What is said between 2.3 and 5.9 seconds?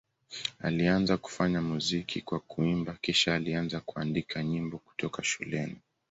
kuimba, kisha alianza kuandika nyimbo kutoka shuleni.